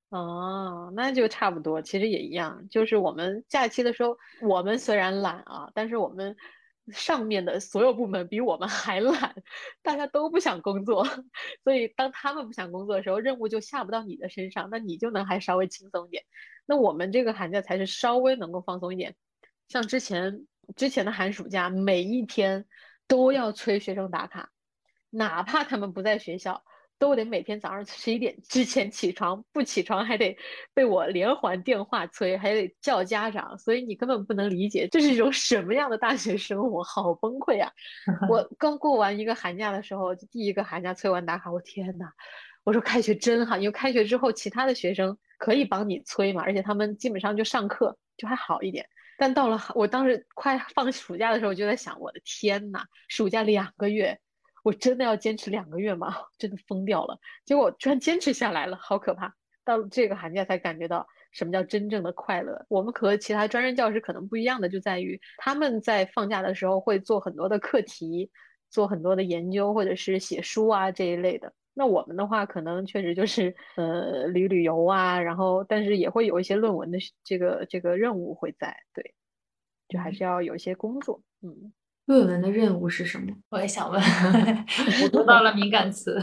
[0.10, 2.68] 哦，那就差不多，其实也一样。
[2.70, 6.36] 就是我们假期的时候，我们虽然懒啊，但是我们。
[6.88, 9.36] 上面的所有部门比我们还懒，
[9.82, 11.06] 大家都不想工作，
[11.64, 16.24] 所以当他们不想工作的时候，任务就下不到你的身上，那你就能还稍微轻松一点。
[16.66, 19.16] 那我们这个寒假才是稍微能够放松一点，
[19.68, 22.66] 像之前之前的寒暑假，每一天
[23.08, 24.50] 都要催学生打卡，
[25.10, 26.64] 哪怕他们不在学校。
[27.02, 30.38] 都得每天早上十一点之前起床，不起床还得
[30.72, 37.72] 被我连环电话催，还得叫家长，所以你根本不能理解这是一种什么样的大学生活，好崩溃啊！
[38.30, 42.06] 我刚过完一个寒假的时候，第一个寒假催完打卡，我天呐，
[42.64, 48.88] 我说开学真好，因为开学之后其他的学生可以帮你催嘛，而且他们基本上就上课就还好一点。
[49.18, 54.20] 但到了我当时快放暑假的时候，就在想，我的天呐，暑假两个月。
[54.64, 56.16] 我真的要坚持两个月吗？
[56.38, 57.18] 真的疯掉了！
[57.46, 59.34] 结果居然坚持下来了，好可怕！
[59.64, 62.66] 到这个寒假才感觉到什么叫真正的快乐。
[62.68, 68.30] 我们和其他专任教师可能不一样的就在于，他们在放假的时候会做很多的课题，
[68.72, 71.54] 做很多的研究或者是写书啊这一类的。
[71.74, 79.14] 那我们的话，可能确实就是呃旅旅游啊，然后但是也会有一些论文的这个这个任务会在，对，
[79.88, 81.72] 就还是要有一些工作，嗯。
[82.12, 83.28] 论文的任务是什么？
[83.48, 84.02] 我也想问，
[85.02, 86.22] 我读到了敏感词，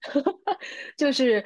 [0.96, 1.44] 就是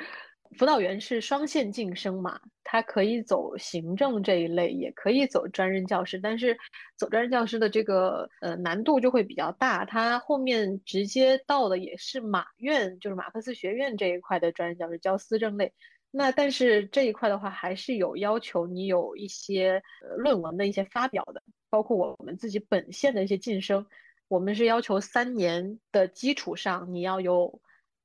[0.56, 6.56] 辅导员是双线晋升嘛，他可以走行政这一类，也可以走专任教师，但是
[6.96, 15.72] 走专任教师的这个呃难度就会比较大，他后面直接到的也是马院，就是马克思学院这一块的专任教师教思政类。
[16.12, 23.86] 那但是这一块的话，还是有要求你有一些呃论文的一些发表的，包括我们自己本县的一些晋升，
[24.28, 27.60] 我们是要求三年的基础上你要有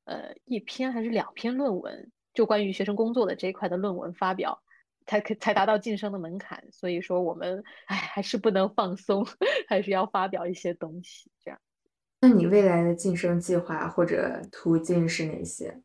[0.06, 4.62] 呃一篇还是两篇论文，就关于学生工作的这一块的论文发表，
[5.06, 6.64] 才可才达到晋升的门槛。
[6.72, 9.26] 所以说我们哎还是不能放松，
[9.68, 11.32] 还是要发表一些东西。
[11.44, 11.60] 这样，
[12.20, 15.82] 那你未来的晋升计划或者途径是哪些？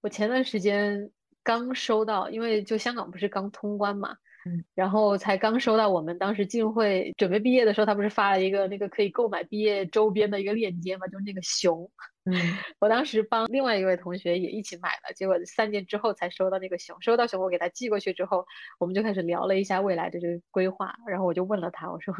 [0.00, 1.10] 我前段时间。
[1.46, 5.88] 刚收到，因为就香港不是刚通关嘛，嗯，然后才刚收到。
[5.88, 11.90] 我们当时进会准备毕业的时候，他不是发了一个那个可以购买毕业周边的一个链接嘛，就是那个熊，
[12.24, 12.32] 嗯，
[12.78, 17.00] 我当时帮另外一位同学也一起买了，结果三年之后才收到那个熊。
[17.00, 18.44] 收到熊，我给他寄过去之后，
[18.78, 20.94] 我们就开始聊了一下未来的这个规划。
[21.06, 22.14] 然后我就问了他，我说，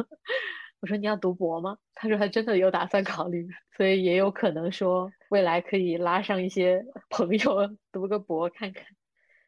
[0.81, 1.77] 我说你要读博吗？
[1.95, 8.85] 他说他真的有打算考虑，所以也有可能说未来可以拉上一些朋友 读个博看看。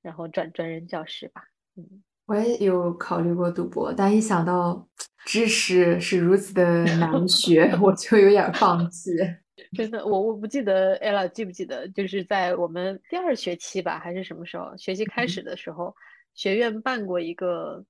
[0.03, 1.43] 然后转专任教师吧，
[1.75, 4.87] 嗯，我也有考虑过读博，但一想到
[5.25, 9.11] 知识是如此的难 学，我就有点放弃。
[9.75, 14.77] 真的，我我不记得，ella 记不记得，就是在我们第二学期吧，还是什么时候？
[14.77, 15.95] 学期开始的时候，
[16.35, 17.83] 学院办过一个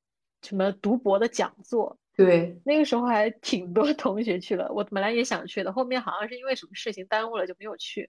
[0.42, 8.08] 什么读博的讲座，对，那个时候还挺多同学去了，我本来也想去的，后面好像是因为什么事情耽误了，就没有去。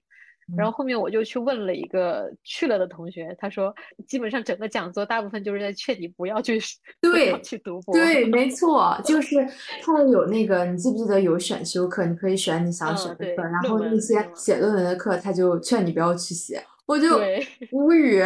[0.56, 3.74] 然后后面我就去问了一个去了的同学，他说
[4.06, 6.58] 基本上整个讲座大部分就是在劝你不要去
[7.00, 7.94] 对去读博。
[7.94, 9.36] 对，没 错，就是
[9.82, 17.20] 他有那个，你记不记得有选修课，你可以选你想嗯选的对课，然后那些写论文的课，他就劝你不要去写，我就，
[17.72, 18.22] 无语。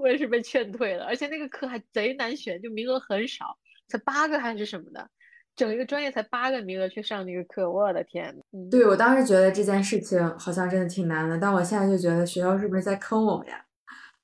[0.00, 3.56] 我也是被劝退了，而且那个课还贼难选，就名额很少，
[3.88, 5.08] 才八个还是什么的，
[5.54, 8.34] 整一个专业才八个名额去上那个课，我的天！
[8.52, 13.64] 嗯，对，我当时觉得这件事情好像真的挺难的，但我现在就觉得学校是不是在坑我们呀？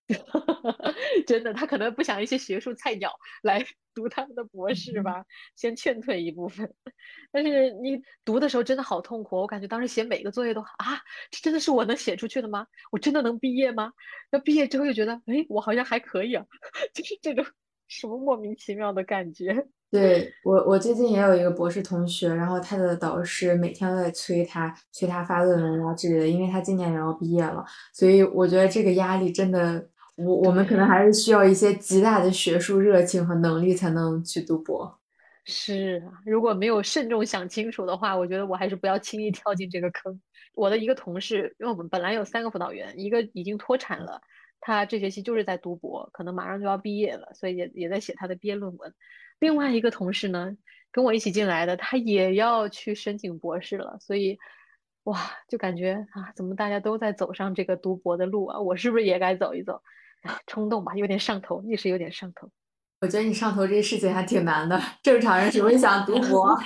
[1.27, 3.13] 真的，他可能不想一些学术菜鸟
[3.43, 3.63] 来
[3.95, 5.23] 读他们的博士吧，
[5.55, 6.73] 先劝退一部分。
[7.31, 10.97] 但是你读的时候真的好痛苦，我感觉当时写每个作业都啊，
[11.31, 12.67] 这真的是我能写出去的吗？
[12.91, 13.93] 我真的能毕业吗？
[14.31, 16.47] 那毕业之后又觉得，哎，我好像还可以啊，
[16.95, 17.45] 就是这种
[17.87, 19.67] 什么莫名其妙的感觉。
[19.91, 34.99] 对，我，我最近也有一个博士同学，然后他的导师每天都在催他，催他发论文啊之类的，因为他今年也要毕业了，所以我觉得这个压力真的，我我们可能还是需要一些极大的学术热情和能力才能去读博。
[35.47, 40.21] 是啊，如果没有慎重想清楚的话，我觉得我还是不要轻易跳进这个坑。
[40.55, 44.21] 我的一个同事，因为我们本来有三个辅导员，一个已经脱产了，
[44.61, 48.93] 他这学期就是在读博，可能马上就要毕业了，所以也也在写他的毕业论文。
[49.41, 50.57] 另外一个同事呢，
[50.91, 54.39] 跟我一起进来的，他也要去申请博士了，所以
[55.05, 58.61] 哇，就感觉啊，怎么大家都在走上这个读博的路啊？
[58.61, 59.83] 我是不是也该走一走？
[60.23, 62.51] 哎，冲动吧，有点上头，一时有点上头。
[63.01, 66.59] 我觉得你上头这事情还挺难的，正常人只会想读博？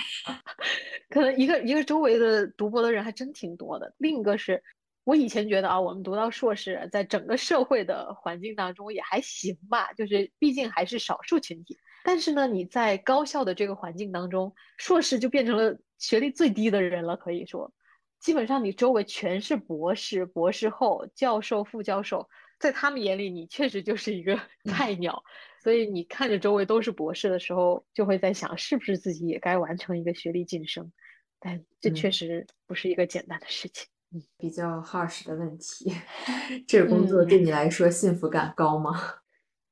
[1.10, 3.94] 可能一个一个周围的读博的人还真挺多的。
[3.98, 4.62] 另一个是
[5.04, 11.78] 我以前觉得啊，我们读到硕士，在整个社会的环境当中也还行吧，就是毕竟还是少数群体。
[12.04, 17.72] 但是呢，你在高校的这个环境当中，硕士就变成了学历最低的人了，可以说，
[18.20, 25.22] 基本上你周围全是博士、博士后、教授、副教授，在他们眼里，你确实就是一个菜鸟。
[25.62, 30.92] 所以你看着周围都是博士的时候，就会在想，是不是自己也该完成一个学历晋升？
[31.38, 33.86] 但这确嗯实不是一个简单的事情。
[34.14, 35.90] 嗯比较 harsh 的问题，
[36.68, 39.21] 这个工作对你来说幸福感高吗？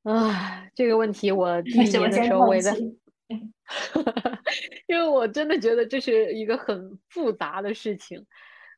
[0.02, 2.98] 啊，这个问题我 第一年的时候我也在，气
[4.88, 8.24] 因为我真的觉得这是一个很复杂的事情。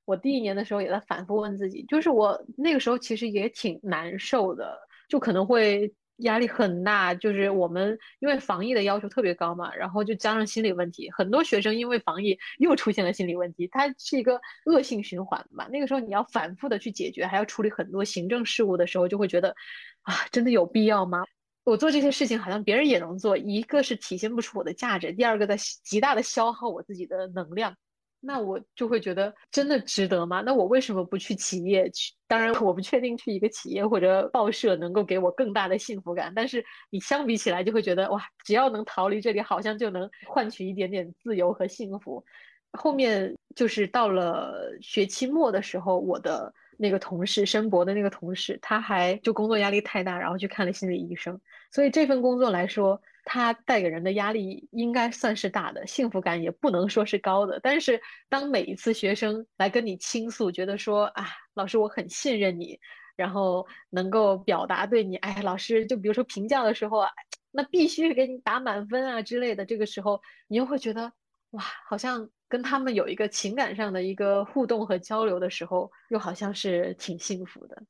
[0.04, 4.76] 我第一年的时候也在反复问自己，就是我那个时候其实也挺难受的，
[5.08, 7.14] 就可能会压力很大。
[7.14, 15.68] 就是我们因为防疫的要求特别高嘛，然后就加上心理问题，很多学生因为防疫又出现了心理问题，它是一个恶性循环嘛。
[15.68, 19.54] 那个时候你要反复的去解决，还要处理很多行政事务的时候，就会觉得
[20.02, 21.24] 啊，真的有必要吗？
[21.64, 27.76] 我做这些事情好像别人也能做，一个是体现不出我的价值，第二个在极大的消耗我自己的能量。
[28.24, 30.40] 那我就会觉得真的值得吗？
[30.46, 32.12] 那我为什么不去企业去？
[32.28, 36.32] 当然，我不确定去一个企业或者报社能够给我更大的幸福感。
[36.34, 42.24] 但是你相比起来，就会觉得哇，只要能逃离这里，好像就能换取一点点自由和幸福。
[42.72, 51.38] 后面就是到了学期末的时候，我的那个同事申博的那个同事，他还就工作压力太大，然后去看了心理医生。
[51.70, 57.60] 所以这份工作来说，它带给人的压力应该算是大的，幸福感也不能说是高的。
[57.62, 62.78] 但是当每一次学生来跟你倾诉，觉得说啊，老师我很信任你，
[63.16, 67.10] 然后能够表达对你，哎，老师就比如说评价的时候啊，
[67.50, 71.12] 那必须给你打满分啊之类的，这个时候你又会觉得
[71.50, 77.82] 哇，好像跟他们有一个情感上的一个互动和交流的时候，又好像是挺幸福的，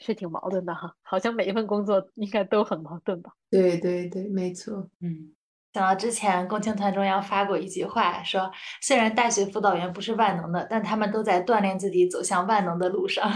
[0.00, 3.30] 是挺矛盾的哈，好像每一份工作应该都很矛盾吧。
[3.50, 4.90] 对对对，没错。
[5.00, 5.32] 嗯，
[5.72, 13.30] 想到之前共青团中央发过一句话，说虽然大学辅导员不是万能的，但他们都在锻炼自己走向万能的路上。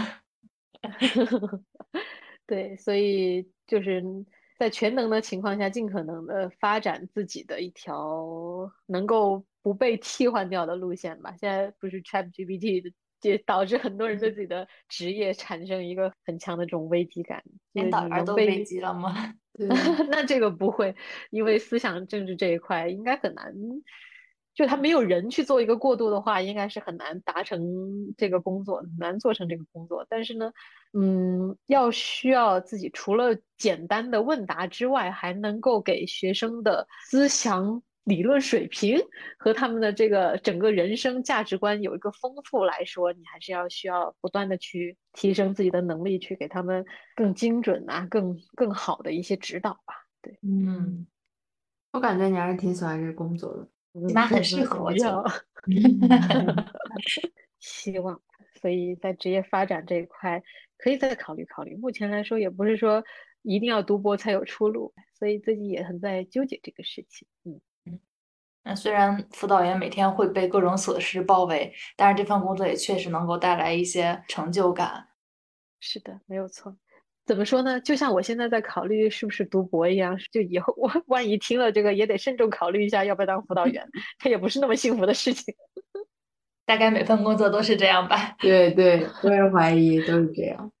[2.47, 4.03] 对，所以就是
[4.57, 11.35] 在全能的情况下，尽可能的发展自己的一条能够不被替换掉的路线吧。
[11.39, 19.33] 现在不是 ChatGPT 的也导致很多人对自己的职业产生一个很强的这种危机感，就是连导员都危机了吗？
[19.57, 19.67] 对，
[20.09, 20.95] 那这个不会，
[21.29, 23.53] 因为思想政治这一块应该很难，
[24.53, 27.61] 就他没有人去做一个过渡的话，应该是很难达成
[28.17, 30.05] 这个工作，很难做成这个工作。
[30.09, 30.51] 但是呢，
[30.93, 38.99] 嗯，要需要自己除了简单的问答之外，还能够给学生的思想理论水平
[39.37, 49.95] 和他们的这个整个人生价值观有一个丰富来说，你还是要需要不断的去提升自己的能力，去给他们更精准啊、更更好的一些指导吧。
[50.21, 51.05] 对，嗯，
[51.93, 53.67] 我感觉你还是挺喜欢这个工作的。
[54.07, 55.31] 起码很适合我觉要得。
[57.59, 58.21] 希望。
[58.61, 60.43] 所以在职业发展这一块
[60.77, 61.75] 可以再考虑考虑。
[61.75, 63.03] 目前来说，也不是说
[63.41, 67.27] 一定要读博才有出路，所以最近也很在纠结这个事情。
[67.45, 67.61] 嗯。
[68.67, 75.07] 那虽然辅导员每天会被各种琐事包围，但是这份工作也确实能够带来一些成就感。
[75.79, 76.75] 是的，没有错。
[77.27, 77.79] 怎么说呢？
[77.81, 83.87] 就像我现在在考虑是不是读博一样，就以后我 万一听了这个，也得慎重考虑一下要不要当辅导员。
[84.17, 85.53] 它也不是那么幸福的事情。
[86.65, 88.35] 大概每份工作都是这样吧。
[88.39, 90.71] 对对，我也怀疑都是这样。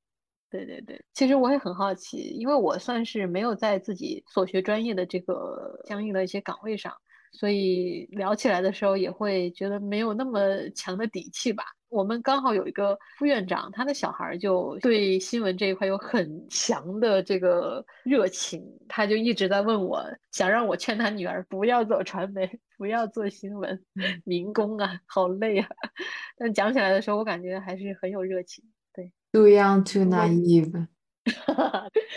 [0.49, 6.91] 对对对，其实我也很好奇，因为我算是没有在自己所学专业的这个相应的一些岗位上。
[7.37, 10.39] 所以聊起来的时候也会觉得没有那么
[10.73, 11.65] 强的底气吧。
[11.89, 23.81] 我们刚好有一个副院长，他的小孩就对新闻这一块有很强的这个热情，他就一直在问我，想让我劝他女儿不要走传媒， 不要做新闻，
[24.25, 25.67] 民工啊，好累啊。
[26.37, 28.63] 但讲起来的时候，我感觉还是很有热情。
[28.93, 30.87] 对，Too young, too naive。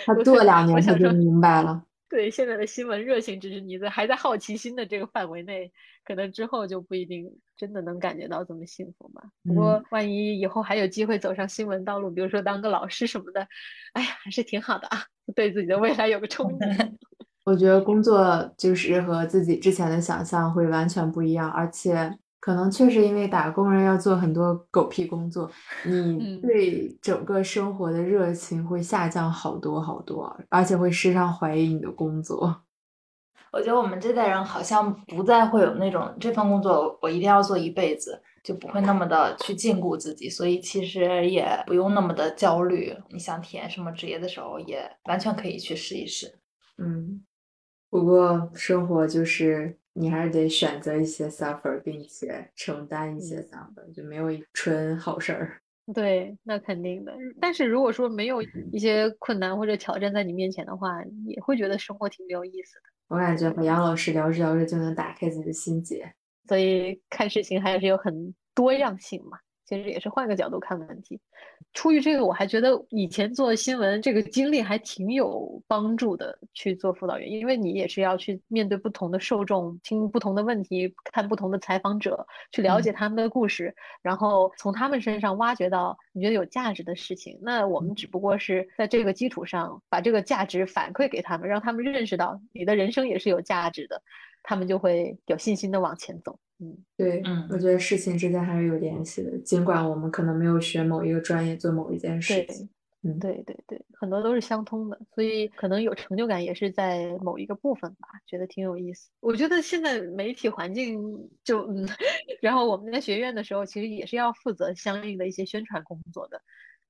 [0.06, 1.84] 他做两年他就明白了。
[2.08, 5.70] 对现在的新闻热情，只是你在还在好奇心的这个范围内，
[6.04, 9.22] 可能之后就不一定真的能感觉到这么幸福吧。
[9.44, 13.46] 不过万一以后还有机会走上新闻道路，比如说当个老师什么的，
[13.92, 15.04] 哎呀，还是挺好的啊，
[15.34, 16.96] 对自己的未来有个憧憬。
[17.44, 22.18] 我觉得工作就是和自己之前的想象会完全不一样，而且。
[22.48, 25.50] 可能确实因为打工人要做很多狗屁工作，
[25.84, 32.62] 你对整个生活的热情会下降好多好多，而且会时常怀疑你的工作。
[33.52, 42.96] 我觉得我们这代人好像不再会有那种这份工作我一定要做一辈子，就不会那么的去禁锢自己，所以其实也不用那么的焦虑。
[43.10, 46.38] 你想体验什么职业的时候，也完全可以去试一试。
[46.78, 47.22] 嗯，
[47.90, 49.78] 不过生活就是。
[49.98, 55.60] 你还是得选择一些 suffer，并且承担一些 suffer，就没有纯好事儿。
[55.92, 57.12] 对，那肯定的。
[57.40, 58.40] 但是如果说没有
[58.70, 62.82] 一些困难或者挑战在你面前的话，也会觉得生活挺没有意思的。
[63.08, 66.12] 我感觉和杨老师聊着聊着就能打开自己的心结，
[66.46, 69.38] 所以看事情还是有很多样性嘛。
[69.68, 71.20] 其实也是换个角度看问题。
[71.74, 76.38] 出于这个，我还觉得以前做新闻这个经历还挺有帮助的。
[76.54, 87.38] 去做辅导员，因为你也是要去面对不同的受众，听不同的问题，看不同的采访者，去了解他们的故事，然后从他们身上挖掘到你觉得有价值的事情。
[87.42, 94.02] 那我们只不过是在这个基础上，把这个价值反馈给他们，让他们认识到你的人生也是有价值的，
[94.42, 96.38] 他们就会有信心的往前走。
[96.60, 102.68] 嗯，对，嗯，我觉得事情之间还是有联系的，尽管我们可能没有学某一个专业做某一件事情，
[103.02, 109.08] 嗯，对对对，很多都是相通的，所以可能有成就感也是在某一个部分吧，觉得挺有意思。
[109.20, 111.00] 我觉得现在媒体环境
[111.44, 111.86] 就，嗯，
[112.42, 116.42] 然后我们在学院的时候，其实也是要负责相应的一些宣传工作的，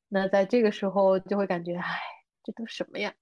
[0.09, 2.18] 那在这个时候就会感觉，唉。
[2.49, 3.13] 这都什么呀？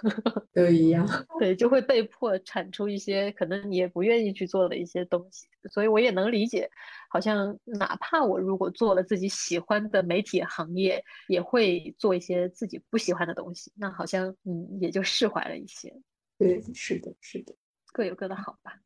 [0.52, 1.08] 都一样。
[1.38, 6.68] 对，就会被迫产出一些可能你也不愿意去做的一些东西，所以我也能理解。
[7.08, 13.72] 好像哪怕我如果做了自己喜欢的媒体行业，也会做一些自己不喜欢的东西。
[13.74, 15.90] 那好像嗯，也就释怀了一些。
[16.36, 17.54] 对，是的，是的，
[17.90, 18.80] 各有各的好吧。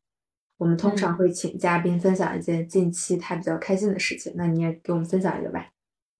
[0.55, 5.69] 我们通常会请嘉宾分享一件近期他比较开心的事情，那你也给我们分享一个吧。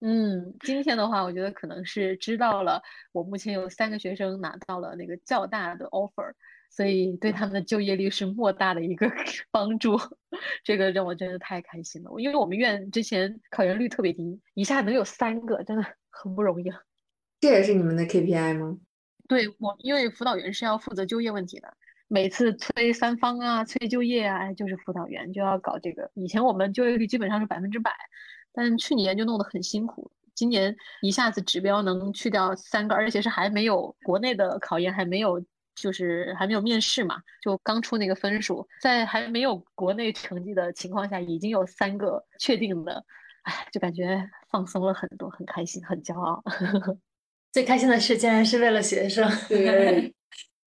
[0.00, 2.82] 嗯，今天的话，我觉得可能是知道了，
[3.12, 6.32] 我目前有三个学生拿到了那个较大的 offer，
[6.70, 9.06] 所以对他们的就业率是莫大的一个
[9.52, 10.00] 帮助，
[10.64, 12.10] 这个让我真的太开心了。
[12.18, 16.80] 因为我们院之前考研率特别低，一下能有三个，真的很不容易了。
[17.40, 18.78] 这也是你们的 KPI 吗？
[19.28, 21.76] 对我，因为辅导员是要负责就业问题的，
[22.08, 26.10] 每次催三方啊、催就业啊，就是辅导员就要搞这个。
[26.14, 27.94] 以前我们就业率基本上是百分之百。
[28.52, 35.42] 但去年就弄得很辛苦，今年一下子指标能去掉三个，而且是还没有国内的考研，还没有
[35.74, 43.04] 就是还没有面试嘛，就刚出那个分数，在还没有国内成绩的情况下，已经有三个确定的，
[43.42, 46.42] 哎，就感觉放松了很多，很开心，很骄傲。
[47.52, 50.14] 最开心的事竟然是为了学生，对，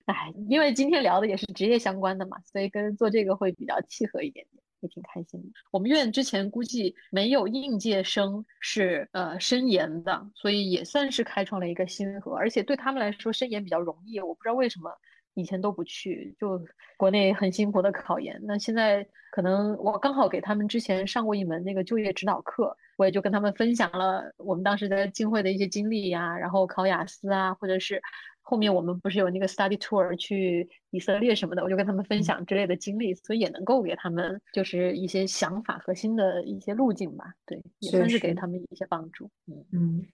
[0.07, 4.60] 哎，因为今天聊的也是职业相关的嘛，所以跟做这个会比较契合一点点。
[4.81, 5.49] 也挺开心的。
[5.70, 12.35] 我们院之前估计没有应届生是呃申研的，所以也算是开创了一个新河。
[12.35, 14.18] 而且对他们来说，申研比较容易。
[14.20, 14.91] 我不知道为什么
[15.35, 16.61] 以前都不去，就
[16.97, 18.39] 国内很辛苦的考研。
[18.43, 28.03] 那现在可能我刚好给他们之前上过一门那个就业指导课，我也就跟他们分享了我们当时在进会的一些经历呀，然后考雅思啊，或者是
[28.43, 39.30] 后面我们不是有那个 study tour 去以色列什么的，我就跟他们嗯分享之类的经历，所以也能够给他们就是一些想法和新的一些路径吧，对，也算是给他们一些帮助。
[39.47, 40.07] 嗯，嗯，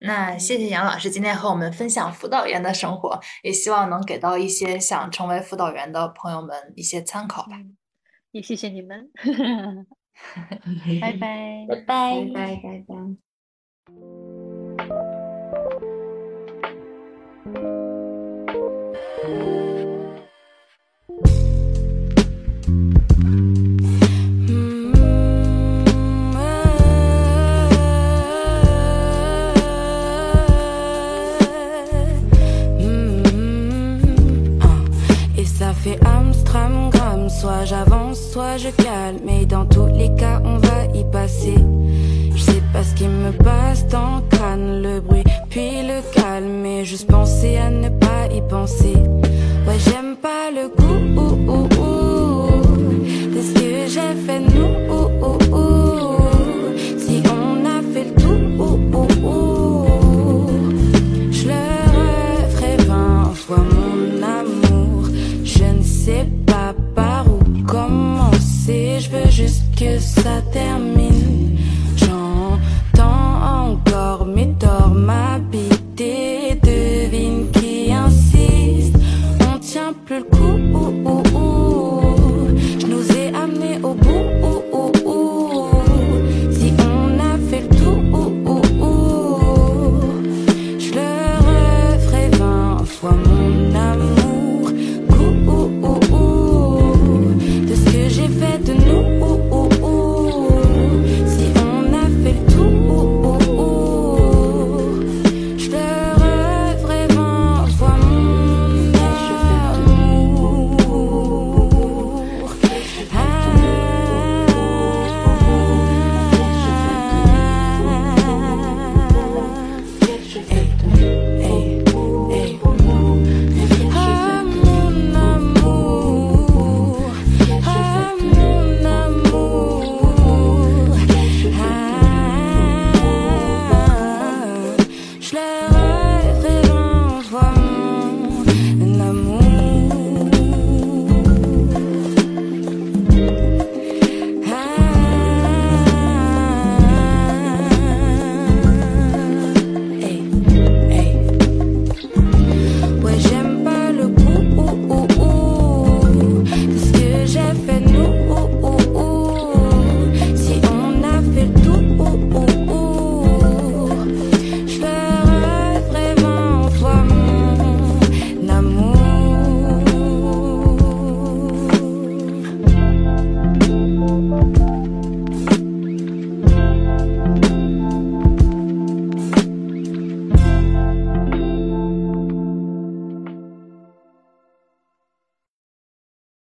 [0.00, 7.56] 那谢谢杨老师今天和我们分享辅导员的生活，也希望能给到一些想成为辅导员的朋友们一些参考吧。
[7.56, 7.76] 嗯
[8.30, 9.10] 也谢谢你们，
[11.00, 11.66] 拜拜。
[11.66, 14.27] 拜拜拜拜拜
[39.24, 41.54] Mais dans tous les cas, on va y passer.
[42.34, 44.20] Je sais pas ce qui me passe dans